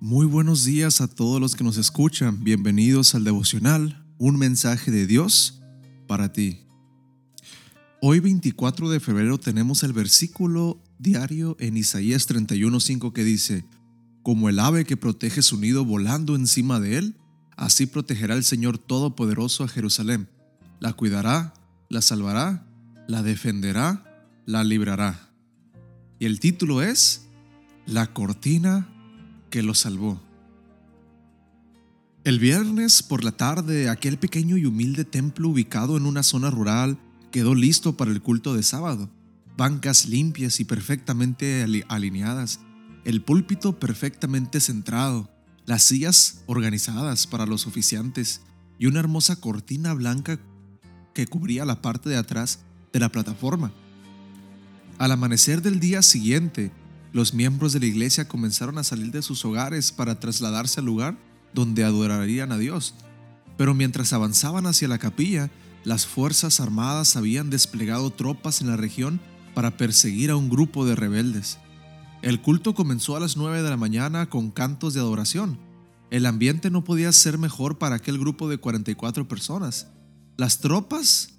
Muy 0.00 0.26
buenos 0.26 0.66
días 0.66 1.00
a 1.00 1.08
todos 1.08 1.40
los 1.40 1.56
que 1.56 1.64
nos 1.64 1.78
escuchan. 1.78 2.44
Bienvenidos 2.44 3.14
al 3.14 3.24
devocional, 3.24 4.04
un 4.18 4.36
mensaje 4.36 4.90
de 4.90 5.06
Dios 5.06 5.62
para 6.06 6.34
ti. 6.34 6.66
Hoy 8.02 8.20
24 8.20 8.90
de 8.90 9.00
febrero 9.00 9.38
tenemos 9.38 9.82
el 9.84 9.94
versículo 9.94 10.82
diario 10.98 11.56
en 11.60 11.78
Isaías 11.78 12.28
31:5 12.28 13.14
que 13.14 13.24
dice, 13.24 13.64
Como 14.22 14.50
el 14.50 14.58
ave 14.58 14.84
que 14.84 14.98
protege 14.98 15.40
su 15.40 15.58
nido 15.58 15.82
volando 15.86 16.36
encima 16.36 16.78
de 16.78 16.98
él, 16.98 17.16
así 17.56 17.86
protegerá 17.86 18.34
el 18.34 18.44
Señor 18.44 18.76
Todopoderoso 18.76 19.64
a 19.64 19.68
Jerusalén. 19.68 20.28
La 20.78 20.92
cuidará, 20.92 21.54
la 21.88 22.02
salvará, 22.02 22.66
la 23.08 23.22
defenderá, 23.22 24.28
la 24.44 24.62
librará. 24.62 25.30
Y 26.18 26.26
el 26.26 26.38
título 26.38 26.82
es 26.82 27.28
La 27.86 28.12
cortina 28.12 28.92
que 29.50 29.62
lo 29.62 29.74
salvó. 29.74 30.20
El 32.24 32.40
viernes 32.40 33.02
por 33.02 33.22
la 33.22 33.32
tarde, 33.32 33.88
aquel 33.88 34.18
pequeño 34.18 34.56
y 34.56 34.66
humilde 34.66 35.04
templo 35.04 35.48
ubicado 35.48 35.96
en 35.96 36.06
una 36.06 36.24
zona 36.24 36.50
rural 36.50 36.98
quedó 37.30 37.54
listo 37.54 37.96
para 37.96 38.10
el 38.10 38.20
culto 38.20 38.54
de 38.54 38.62
sábado. 38.62 39.08
Bancas 39.56 40.06
limpias 40.06 40.58
y 40.58 40.64
perfectamente 40.64 41.64
alineadas, 41.88 42.60
el 43.04 43.22
púlpito 43.22 43.78
perfectamente 43.78 44.58
centrado, 44.58 45.30
las 45.66 45.84
sillas 45.84 46.42
organizadas 46.46 47.26
para 47.26 47.46
los 47.46 47.66
oficiantes 47.66 48.40
y 48.78 48.86
una 48.86 49.00
hermosa 49.00 49.36
cortina 49.36 49.94
blanca 49.94 50.38
que 51.14 51.26
cubría 51.26 51.64
la 51.64 51.80
parte 51.80 52.10
de 52.10 52.16
atrás 52.16 52.58
de 52.92 53.00
la 53.00 53.10
plataforma. 53.10 53.72
Al 54.98 55.12
amanecer 55.12 55.62
del 55.62 55.78
día 55.78 56.02
siguiente, 56.02 56.72
los 57.16 57.32
miembros 57.32 57.72
de 57.72 57.80
la 57.80 57.86
iglesia 57.86 58.28
comenzaron 58.28 58.76
a 58.76 58.84
salir 58.84 59.10
de 59.10 59.22
sus 59.22 59.42
hogares 59.46 59.90
para 59.90 60.20
trasladarse 60.20 60.80
al 60.80 60.86
lugar 60.86 61.16
donde 61.54 61.82
adorarían 61.82 62.52
a 62.52 62.58
Dios. 62.58 62.94
Pero 63.56 63.72
mientras 63.72 64.12
avanzaban 64.12 64.66
hacia 64.66 64.86
la 64.86 64.98
capilla, 64.98 65.50
las 65.82 66.06
Fuerzas 66.06 66.60
Armadas 66.60 67.16
habían 67.16 67.48
desplegado 67.48 68.10
tropas 68.10 68.60
en 68.60 68.66
la 68.66 68.76
región 68.76 69.18
para 69.54 69.78
perseguir 69.78 70.30
a 70.30 70.36
un 70.36 70.50
grupo 70.50 70.84
de 70.84 70.94
rebeldes. 70.94 71.56
El 72.20 72.42
culto 72.42 72.74
comenzó 72.74 73.16
a 73.16 73.20
las 73.20 73.38
9 73.38 73.62
de 73.62 73.70
la 73.70 73.78
mañana 73.78 74.28
con 74.28 74.50
cantos 74.50 74.92
de 74.92 75.00
adoración. 75.00 75.58
El 76.10 76.26
ambiente 76.26 76.68
no 76.68 76.84
podía 76.84 77.10
ser 77.12 77.38
mejor 77.38 77.78
para 77.78 77.96
aquel 77.96 78.18
grupo 78.18 78.46
de 78.46 78.58
44 78.58 79.26
personas. 79.26 79.86
Las 80.36 80.58
tropas 80.58 81.30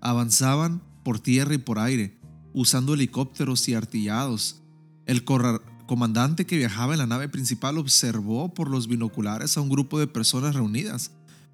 avanzaban 0.00 0.82
por 1.04 1.20
tierra 1.20 1.52
y 1.52 1.58
por 1.58 1.78
aire, 1.78 2.18
usando 2.54 2.94
helicópteros 2.94 3.68
y 3.68 3.74
artillados, 3.74 4.62
el 5.06 5.24
comandante 5.24 6.46
que 6.46 6.56
viajaba 6.56 6.92
en 6.92 6.98
la 6.98 7.06
nave 7.06 7.28
principal 7.28 7.78
observó 7.78 8.52
por 8.52 8.68
los 8.68 8.88
binoculares 8.88 9.56
a 9.56 9.60
un 9.60 9.68
grupo 9.68 9.98
de 9.98 10.08
personas 10.08 10.54
reunidas. 10.54 11.12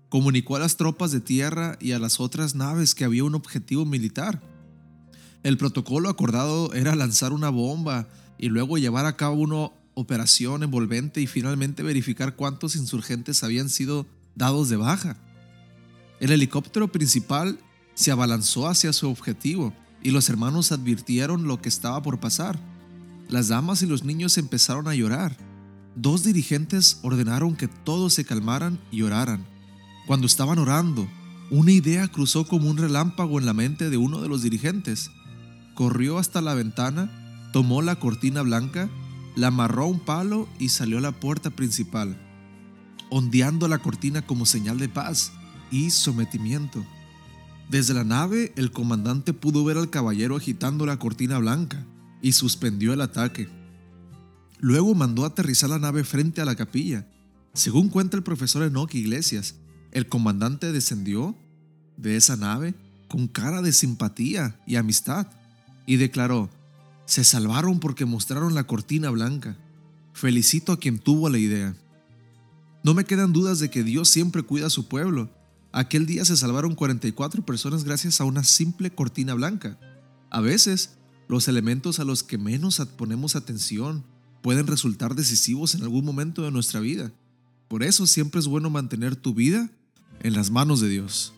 Comunicó 0.08 0.56
a 0.56 0.60
las 0.60 0.76
tropas 0.76 1.12
de 1.12 1.20
tierra 1.20 1.76
y 1.80 1.92
a 1.92 1.98
las 1.98 2.18
otras 2.18 2.54
naves 2.54 2.94
que 2.94 3.04
había 3.04 3.24
un 3.24 3.34
objetivo 3.34 3.84
militar. 3.84 4.42
El 5.42 5.58
protocolo 5.58 6.08
acordado 6.08 6.72
era 6.72 6.94
lanzar 6.94 7.32
una 7.32 7.50
bomba 7.50 8.08
y 8.38 8.48
luego 8.48 8.78
llevar 8.78 9.06
a 9.06 9.16
cabo 9.16 9.36
una 9.36 9.70
operación 9.94 10.62
envolvente 10.62 11.20
y 11.20 11.26
finalmente 11.26 11.82
verificar 11.82 12.36
cuántos 12.36 12.76
insurgentes 12.76 13.44
habían 13.44 13.68
sido 13.68 14.06
dados 14.34 14.68
de 14.70 14.76
baja. 14.76 15.16
El 16.20 16.30
helicóptero 16.30 16.90
principal 16.90 17.58
se 17.94 18.12
abalanzó 18.12 18.68
hacia 18.68 18.92
su 18.92 19.10
objetivo 19.10 19.74
y 20.02 20.10
los 20.10 20.28
hermanos 20.28 20.72
advirtieron 20.72 21.46
lo 21.46 21.60
que 21.60 21.68
estaba 21.68 22.02
por 22.02 22.18
pasar. 22.18 22.58
Las 23.32 23.48
damas 23.48 23.80
y 23.80 23.86
los 23.86 24.04
niños 24.04 24.36
empezaron 24.36 24.88
a 24.88 24.94
llorar. 24.94 25.34
Dos 25.96 26.22
dirigentes 26.22 26.98
ordenaron 27.00 27.56
que 27.56 27.66
todos 27.66 28.12
se 28.12 28.26
calmaran 28.26 28.78
y 28.90 29.00
oraran. 29.00 29.46
Cuando 30.06 30.26
estaban 30.26 30.58
orando, 30.58 31.08
una 31.50 31.72
idea 31.72 32.08
cruzó 32.08 32.46
como 32.46 32.68
un 32.68 32.76
relámpago 32.76 33.38
en 33.38 33.46
la 33.46 33.54
mente 33.54 33.88
de 33.88 33.96
uno 33.96 34.20
de 34.20 34.28
los 34.28 34.42
dirigentes. 34.42 35.10
Corrió 35.74 36.18
hasta 36.18 36.42
la 36.42 36.52
ventana, 36.52 37.48
tomó 37.54 37.80
la 37.80 37.96
cortina 37.96 38.42
blanca, 38.42 38.90
la 39.34 39.46
amarró 39.46 39.84
a 39.84 39.88
un 39.88 40.00
palo 40.00 40.46
y 40.58 40.68
salió 40.68 40.98
a 40.98 41.00
la 41.00 41.12
puerta 41.12 41.48
principal, 41.48 42.20
ondeando 43.08 43.66
la 43.66 43.78
cortina 43.78 44.26
como 44.26 44.44
señal 44.44 44.76
de 44.76 44.90
paz 44.90 45.32
y 45.70 45.88
sometimiento. 45.88 46.84
Desde 47.70 47.94
la 47.94 48.04
nave, 48.04 48.52
el 48.56 48.72
comandante 48.72 49.32
pudo 49.32 49.64
ver 49.64 49.78
al 49.78 49.88
caballero 49.88 50.36
agitando 50.36 50.84
la 50.84 50.98
cortina 50.98 51.38
blanca 51.38 51.86
y 52.22 52.32
suspendió 52.32 52.92
el 52.94 53.02
ataque. 53.02 53.48
Luego 54.60 54.94
mandó 54.94 55.24
aterrizar 55.24 55.68
la 55.68 55.80
nave 55.80 56.04
frente 56.04 56.40
a 56.40 56.44
la 56.44 56.54
capilla. 56.54 57.06
Según 57.52 57.88
cuenta 57.88 58.16
el 58.16 58.22
profesor 58.22 58.62
Enoch 58.62 58.94
Iglesias, 58.94 59.56
el 59.90 60.08
comandante 60.08 60.72
descendió 60.72 61.36
de 61.96 62.16
esa 62.16 62.36
nave 62.36 62.74
con 63.08 63.26
cara 63.26 63.60
de 63.60 63.72
simpatía 63.72 64.58
y 64.66 64.76
amistad 64.76 65.26
y 65.84 65.96
declaró, 65.96 66.48
se 67.04 67.24
salvaron 67.24 67.80
porque 67.80 68.06
mostraron 68.06 68.54
la 68.54 68.64
cortina 68.64 69.10
blanca. 69.10 69.58
Felicito 70.14 70.72
a 70.72 70.78
quien 70.78 70.98
tuvo 70.98 71.28
la 71.28 71.38
idea. 71.38 71.74
No 72.84 72.94
me 72.94 73.04
quedan 73.04 73.32
dudas 73.32 73.58
de 73.58 73.70
que 73.70 73.82
Dios 73.82 74.08
siempre 74.08 74.42
cuida 74.42 74.68
a 74.68 74.70
su 74.70 74.88
pueblo. 74.88 75.28
Aquel 75.72 76.06
día 76.06 76.24
se 76.24 76.36
salvaron 76.36 76.74
44 76.74 77.44
personas 77.44 77.84
gracias 77.84 78.20
a 78.20 78.24
una 78.24 78.44
simple 78.44 78.90
cortina 78.90 79.34
blanca. 79.34 79.78
A 80.30 80.40
veces 80.40 80.96
los 81.32 81.48
elementos 81.48 81.98
a 81.98 82.04
los 82.04 82.22
que 82.22 82.36
menos 82.36 82.78
ponemos 82.98 83.36
atención 83.36 84.04
pueden 84.42 84.66
resultar 84.66 85.14
decisivos 85.14 85.74
en 85.74 85.82
algún 85.82 86.04
momento 86.04 86.42
de 86.42 86.50
nuestra 86.50 86.78
vida. 86.78 87.10
Por 87.68 87.82
eso 87.82 88.06
siempre 88.06 88.38
es 88.38 88.46
bueno 88.46 88.68
mantener 88.68 89.16
tu 89.16 89.32
vida 89.32 89.70
en 90.20 90.34
las 90.34 90.50
manos 90.50 90.82
de 90.82 90.90
Dios. 90.90 91.32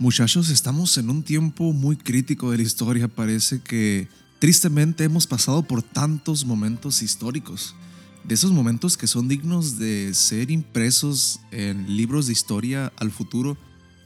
Muchachos, 0.00 0.50
estamos 0.50 0.98
en 0.98 1.08
un 1.08 1.22
tiempo 1.22 1.72
muy 1.72 1.94
crítico 1.94 2.50
de 2.50 2.56
la 2.56 2.64
historia. 2.64 3.06
Parece 3.06 3.60
que 3.60 4.08
tristemente 4.40 5.04
hemos 5.04 5.28
pasado 5.28 5.62
por 5.62 5.84
tantos 5.84 6.44
momentos 6.44 7.00
históricos. 7.00 7.76
De 8.24 8.34
esos 8.34 8.50
momentos 8.50 8.96
que 8.96 9.06
son 9.06 9.28
dignos 9.28 9.78
de 9.78 10.14
ser 10.14 10.50
impresos 10.50 11.38
en 11.52 11.96
libros 11.96 12.26
de 12.26 12.32
historia 12.32 12.92
al 12.96 13.12
futuro 13.12 13.56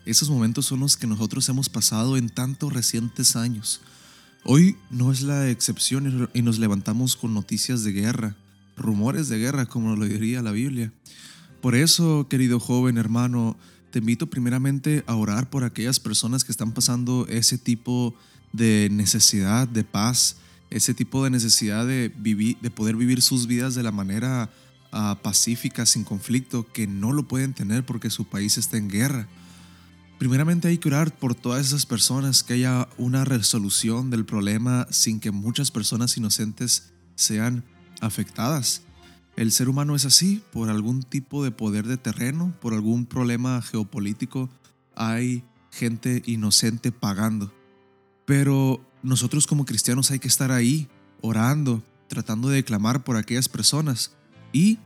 esos 0.07 0.31
momentos 0.31 0.67
son 0.67 0.81
los 0.81 0.97
que 0.97 1.07
nosotros 1.07 1.49
hemos 1.49 1.69
pasado 1.69 2.17
en 2.17 2.29
tantos 2.29 2.73
recientes 2.73 3.35
años. 3.35 3.81
Hoy 4.45 4.77
no 4.91 5.11
es 5.11 5.23
la 5.23 5.51
excepción 5.51 6.29
y 6.33 6.43
nos 6.43 6.61
levantamos 6.61 7.17
con 7.17 7.35
noticias 7.35 7.83
de 7.83 7.91
guerra, 7.91 8.37
rumores 8.77 9.29
de 9.29 9.39
guerra, 9.39 9.67
como 9.67 9.97
lo 9.97 10.05
diría 10.05 10.43
la 10.43 10.53
Biblia. 10.53 10.93
Por 11.61 11.75
eso, 11.75 12.29
querido 12.31 12.61
joven 12.61 12.99
hermano, 12.99 13.57
te 13.91 13.99
invito 13.99 14.29
primeramente 14.29 15.03
a 15.09 15.17
orar 15.17 15.51
por 15.51 15.65
aquellas 15.65 15.99
personas 15.99 16.45
que 16.45 16.53
están 16.53 16.73
pasando 16.73 17.27
ese 17.29 17.59
tipo 17.59 18.15
de 18.53 18.89
necesidad 18.93 19.67
de 19.67 19.83
paz, 19.83 20.37
ese 20.71 20.95
tipo 20.95 21.25
de 21.25 21.31
necesidad 21.31 21.85
de, 21.85 22.13
vivir, 22.17 22.57
de 22.61 22.71
poder 22.71 22.95
vivir 22.95 23.23
sus 23.23 23.49
vidas 23.49 23.75
de 23.75 23.83
la 23.83 23.91
manera 23.91 24.51
ah, 24.93 25.19
pacífica, 25.21 25.85
sin 25.87 26.05
conflicto, 26.05 26.65
que 26.73 26.87
no 26.87 27.13
lo 27.13 27.27
pueden 27.27 27.53
tener 27.53 27.85
porque 27.85 28.11
su 28.11 28.25
país 28.25 28.59
está 28.59 28.77
en 28.77 28.89
guerra. 28.89 29.29
Primeramente 30.19 30.69
hay 30.69 30.79
que 30.79 30.89
orar 30.89 31.15
por 31.15 31.35
todas 31.35 31.67
esas 31.67 31.85
personas, 31.85 32.43
que 32.43 32.55
haya 32.55 32.89
una 32.97 33.25
resolución 33.25 34.09
del 34.09 34.25
problema 34.25 34.87
sin 34.91 35.21
que 35.21 35.31
muchas 35.31 35.71
personas 35.71 36.17
inocentes 36.17 36.93
sean 37.17 37.65
afectadas. 38.01 38.83
El 39.37 39.53
ser 39.53 39.69
humano 39.69 39.95
es 39.95 40.07
así, 40.07 40.43
por 40.53 40.71
algún 40.71 41.03
tipo 41.03 41.45
de 41.45 41.51
poder 41.51 41.87
de 41.87 41.99
terreno, 41.99 42.55
por 42.63 42.73
algún 42.73 43.05
problema 43.05 43.61
geopolítico, 43.61 44.49
hay 44.95 45.45
gente 45.71 46.23
inocente 46.25 46.93
pagando. 46.93 47.53
Pero 48.25 48.81
nosotros 49.03 49.47
como 49.47 49.67
cristianos 49.67 50.11
hay 50.11 50.19
que 50.19 50.29
estar 50.29 50.51
ahí, 50.51 50.89
orando, 51.21 51.83
tratando 52.09 52.49
de 52.49 52.65
clamar 52.65 53.05
por 53.05 53.17
aquellas 53.17 53.51
personas 53.51 54.13
y 54.51 54.79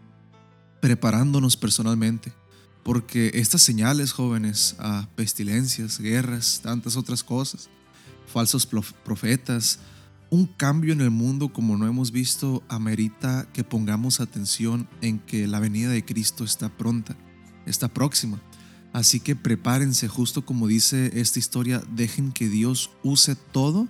preparándonos 0.81 1.57
personalmente. 1.57 2.33
Porque 2.83 3.31
estas 3.35 3.63
señales, 3.63 4.13
jóvenes, 4.13 4.77
a 4.79 5.09
pestilencias, 5.15 5.99
guerras, 5.99 6.61
tantas 6.63 6.97
otras 6.97 7.23
cosas, 7.23 7.69
falsos 8.27 8.67
profetas, 8.67 9.81
un 10.31 10.47
cambio 10.47 10.93
en 10.93 11.01
el 11.01 11.11
mundo 11.11 11.53
como 11.53 11.77
no 11.77 11.87
hemos 11.87 12.13
visto, 12.13 12.63
amerita 12.69 13.49
que 13.53 13.65
pongamos 13.65 14.21
atención 14.21 14.89
en 15.03 15.19
que 15.19 15.47
la 15.47 15.59
venida 15.59 15.91
de 15.91 16.05
Cristo 16.05 16.45
está 16.45 16.69
pronta, 16.69 17.17
está 17.67 17.89
próxima. 17.89 18.41
Así 18.93 19.21
que 19.21 19.37
prepárense, 19.37 20.09
justo 20.09 20.47
como 20.47 20.67
dice 20.67 21.11
esta 21.21 21.39
historia, 21.39 21.83
dejen 21.93 22.33
que 22.33 22.49
Dios 22.49 22.91
use 23.03 23.35
todo 23.37 23.89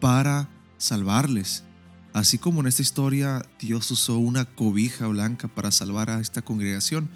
para 0.00 0.48
salvarles. 0.78 1.64
Así 2.12 2.38
como 2.38 2.60
en 2.60 2.66
esta 2.66 2.82
historia 2.82 3.46
Dios 3.60 3.90
usó 3.90 4.18
una 4.18 4.44
cobija 4.44 5.06
blanca 5.06 5.48
para 5.48 5.70
salvar 5.70 6.10
a 6.10 6.20
esta 6.20 6.42
congregación, 6.42 7.08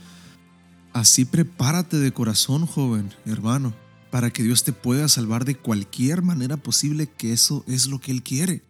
Así 0.93 1.25
prepárate 1.25 1.99
de 1.99 2.13
corazón, 2.13 2.67
joven, 2.67 3.11
hermano, 3.25 3.75
para 4.11 4.31
que 4.31 4.43
Dios 4.43 4.63
te 4.63 4.75
pueda 4.75 5.09
salvar 5.09 5.47
de 5.47 5.57
cualquier 5.57 6.21
manera 6.21 6.59
posible, 6.59 7.07
que 7.07 7.33
eso 7.33 7.65
es 7.67 7.87
lo 7.87 7.99
que 7.99 8.13
Él 8.13 8.23
quiere. 8.23 8.63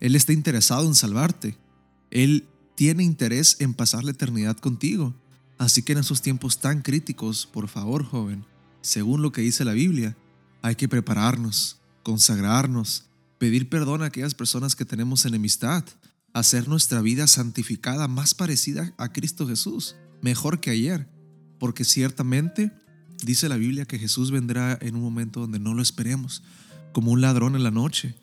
Él 0.00 0.16
está 0.16 0.32
interesado 0.32 0.86
en 0.86 0.96
salvarte. 0.96 1.56
Él 2.10 2.48
tiene 2.74 3.04
interés 3.04 3.56
en 3.60 3.74
pasar 3.74 4.02
la 4.02 4.10
eternidad 4.10 4.56
contigo. 4.56 5.14
Así 5.56 5.82
que 5.82 5.92
en 5.92 5.98
esos 5.98 6.20
tiempos 6.20 6.58
tan 6.58 6.82
críticos, 6.82 7.46
por 7.46 7.68
favor, 7.68 8.04
joven, 8.04 8.44
según 8.80 9.22
lo 9.22 9.30
que 9.32 9.42
dice 9.42 9.64
la 9.64 9.72
Biblia, 9.72 10.16
hay 10.62 10.74
que 10.74 10.88
prepararnos, 10.88 11.78
consagrarnos, 12.02 13.04
pedir 13.38 13.68
perdón 13.68 14.02
a 14.02 14.06
aquellas 14.06 14.34
personas 14.34 14.74
que 14.74 14.84
tenemos 14.84 15.24
enemistad, 15.24 15.84
hacer 16.32 16.68
nuestra 16.68 17.02
vida 17.02 17.26
santificada 17.26 18.08
más 18.08 18.34
parecida 18.34 18.94
a 18.98 19.12
Cristo 19.12 19.46
Jesús, 19.46 19.96
mejor 20.22 20.60
que 20.60 20.70
ayer, 20.70 21.08
porque 21.58 21.84
ciertamente 21.84 22.72
dice 23.24 23.48
la 23.48 23.56
Biblia 23.56 23.84
que 23.84 23.98
Jesús 23.98 24.30
vendrá 24.30 24.78
en 24.80 24.94
un 24.96 25.02
momento 25.02 25.40
donde 25.40 25.58
no 25.58 25.74
lo 25.74 25.82
esperemos, 25.82 26.42
como 26.92 27.12
un 27.12 27.20
ladrón 27.20 27.56
en 27.56 27.62
la 27.62 27.70
noche. 27.70 28.14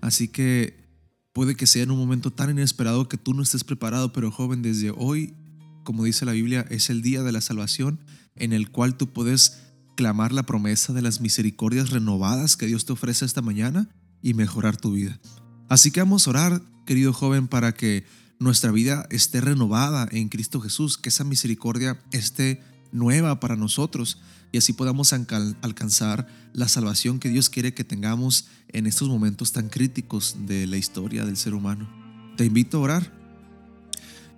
Así 0.00 0.28
que 0.28 0.84
puede 1.32 1.54
que 1.54 1.66
sea 1.66 1.82
en 1.82 1.90
un 1.90 1.98
momento 1.98 2.30
tan 2.30 2.50
inesperado 2.50 3.08
que 3.08 3.16
tú 3.16 3.34
no 3.34 3.42
estés 3.42 3.64
preparado, 3.64 4.12
pero 4.12 4.30
joven, 4.30 4.62
desde 4.62 4.90
hoy, 4.90 5.34
como 5.82 6.04
dice 6.04 6.24
la 6.24 6.32
Biblia, 6.32 6.66
es 6.70 6.90
el 6.90 7.02
día 7.02 7.22
de 7.22 7.32
la 7.32 7.40
salvación 7.40 8.00
en 8.36 8.52
el 8.52 8.70
cual 8.70 8.96
tú 8.96 9.12
puedes 9.12 9.60
clamar 9.96 10.32
la 10.32 10.44
promesa 10.44 10.92
de 10.92 11.02
las 11.02 11.20
misericordias 11.20 11.90
renovadas 11.90 12.56
que 12.56 12.66
Dios 12.66 12.84
te 12.84 12.92
ofrece 12.92 13.24
esta 13.24 13.42
mañana 13.42 13.88
y 14.22 14.34
mejorar 14.34 14.76
tu 14.76 14.92
vida. 14.92 15.20
Así 15.68 15.90
que 15.90 16.00
vamos 16.00 16.26
a 16.26 16.30
orar, 16.30 16.62
querido 16.86 17.12
joven, 17.12 17.48
para 17.48 17.74
que 17.74 18.04
nuestra 18.38 18.72
vida 18.72 19.06
esté 19.10 19.40
renovada 19.40 20.08
en 20.10 20.28
Cristo 20.28 20.60
Jesús, 20.60 20.98
que 20.98 21.08
esa 21.08 21.24
misericordia 21.24 22.00
esté 22.10 22.62
nueva 22.94 23.40
para 23.40 23.56
nosotros 23.56 24.18
y 24.52 24.58
así 24.58 24.72
podamos 24.72 25.12
alcanzar 25.12 26.28
la 26.52 26.68
salvación 26.68 27.18
que 27.18 27.28
Dios 27.28 27.50
quiere 27.50 27.74
que 27.74 27.84
tengamos 27.84 28.46
en 28.68 28.86
estos 28.86 29.08
momentos 29.08 29.52
tan 29.52 29.68
críticos 29.68 30.36
de 30.46 30.66
la 30.66 30.76
historia 30.76 31.26
del 31.26 31.36
ser 31.36 31.54
humano. 31.54 31.90
Te 32.36 32.44
invito 32.44 32.78
a 32.78 32.80
orar. 32.80 33.24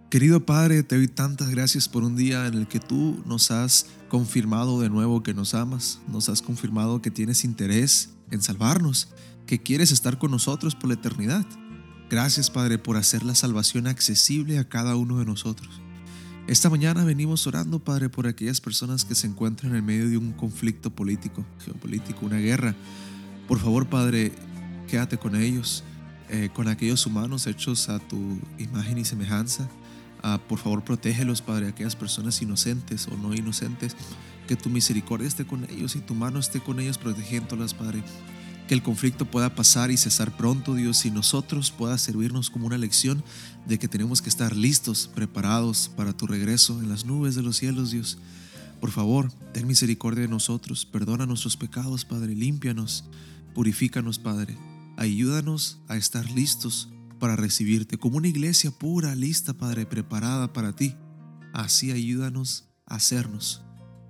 Querido 0.09 0.47
Padre, 0.47 0.83
te 0.83 0.97
doy 0.97 1.09
tantas 1.09 1.51
gracias 1.51 1.89
por 1.89 2.03
un 2.03 2.17
día 2.17 2.47
en 2.47 2.55
el 2.55 2.67
que 2.67 2.81
tú 2.81 3.23
nos 3.27 3.51
has 3.51 3.87
confirmado 4.09 4.81
de 4.81 4.89
nuevo 4.89 5.23
que 5.23 5.35
nos 5.35 5.53
amas, 5.53 6.01
nos 6.09 6.31
has 6.31 6.41
confirmado 6.41 7.03
que 7.03 7.11
tienes 7.11 7.45
interés 7.45 8.11
en 8.31 8.41
salvarnos, 8.41 9.09
que 9.47 9.63
quieres 9.63 9.93
estar 9.93 10.19
con 10.19 10.31
nosotros 10.31 10.75
por 10.75 10.89
la 10.89 10.95
eternidad. 10.95 11.45
Gracias 12.09 12.51
Padre 12.51 12.79
por 12.79 12.97
hacer 12.97 13.23
la 13.23 13.35
salvación 13.35 13.87
accesible 13.87 14.59
a 14.59 14.69
cada 14.69 14.97
uno 14.97 15.19
de 15.19 15.27
nosotros. 15.27 15.83
Esta 16.47 16.71
mañana 16.71 17.03
venimos 17.03 17.45
orando 17.49 17.81
Padre 17.81 18.09
por 18.09 18.29
aquellas 18.29 18.61
personas 18.61 19.05
que 19.05 19.17
se 19.17 19.27
encuentran 19.27 19.75
en 19.75 19.85
medio 19.85 20.09
de 20.09 20.17
un 20.17 20.31
conflicto 20.31 20.91
político, 20.91 21.45
geopolítico, 21.65 22.25
una 22.25 22.39
guerra. 22.39 22.77
Por 23.49 23.59
favor 23.59 23.89
Padre, 23.89 24.31
quédate 24.87 25.19
con 25.19 25.35
ellos, 25.35 25.83
eh, 26.29 26.51
con 26.55 26.69
aquellos 26.69 27.05
humanos 27.05 27.49
hechos 27.49 27.89
a 27.89 27.99
tu 27.99 28.39
imagen 28.59 28.97
y 28.97 29.05
semejanza. 29.05 29.69
Ah, 30.23 30.39
por 30.49 30.61
favor, 30.61 30.85
protégelos, 30.85 31.43
Padre, 31.43 31.67
aquellas 31.67 31.97
personas 31.97 32.41
inocentes 32.41 33.09
o 33.09 33.17
no 33.17 33.35
inocentes. 33.35 33.97
Que 34.47 34.55
tu 34.55 34.71
misericordia 34.71 35.27
esté 35.27 35.45
con 35.45 35.65
ellos 35.65 35.97
y 35.97 36.01
tu 36.01 36.15
mano 36.15 36.39
esté 36.39 36.61
con 36.61 36.79
ellos 36.79 36.97
protegiéndolas, 36.97 37.75
Padre 37.75 38.05
que 38.67 38.75
el 38.75 38.83
conflicto 38.83 39.25
pueda 39.25 39.55
pasar 39.55 39.91
y 39.91 39.97
cesar 39.97 40.37
pronto, 40.37 40.75
Dios, 40.75 41.05
y 41.07 41.11
nosotros 41.11 41.71
pueda 41.71 41.99
servirnos 41.99 42.51
como 42.51 42.67
una 42.67 42.79
lección 42.79 43.23
de 43.67 43.79
que 43.79 43.89
tenemos 43.89 44.23
que 44.23 44.29
estar 44.29 44.57
listos, 44.57 45.09
preparados 45.15 45.91
para 45.97 46.17
tu 46.17 46.27
regreso 46.27 46.81
en 46.81 46.89
las 46.89 47.05
nubes 47.05 47.35
de 47.35 47.43
los 47.43 47.57
cielos, 47.57 47.91
Dios. 47.91 48.19
Por 48.81 48.91
favor, 48.91 49.33
ten 49.53 49.67
misericordia 49.67 50.23
de 50.23 50.29
nosotros, 50.29 50.85
perdona 50.85 51.27
nuestros 51.27 51.57
pecados, 51.57 52.05
Padre, 52.05 52.35
límpianos, 52.35 53.05
purifícanos, 53.55 54.19
Padre. 54.19 54.59
Ayúdanos 54.97 55.79
a 55.89 55.97
estar 55.97 56.29
listos 56.33 56.89
para 57.19 57.37
recibirte 57.37 57.99
como 57.99 58.19
una 58.19 58.29
iglesia 58.29 58.71
pura, 58.71 59.15
lista, 59.15 59.55
Padre, 59.55 59.87
preparada 59.87 60.53
para 60.53 60.75
ti. 60.75 60.95
Así 61.53 61.93
ayúdanos 61.93 62.65
a 62.85 62.97
hacernos 62.97 63.63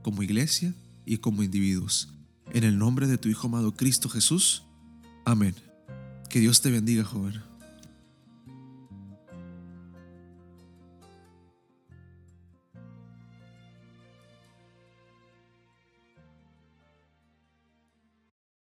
como 0.02 0.22
iglesia 0.22 0.74
y 1.04 1.18
como 1.18 1.42
individuos. 1.42 2.15
En 2.52 2.64
el 2.64 2.78
nombre 2.78 3.06
de 3.06 3.18
tu 3.18 3.28
Hijo 3.28 3.48
amado 3.48 3.74
Cristo 3.74 4.08
Jesús. 4.08 4.64
Amén. 5.24 5.54
Que 6.28 6.40
Dios 6.40 6.60
te 6.60 6.70
bendiga, 6.70 7.04
joven. 7.04 7.42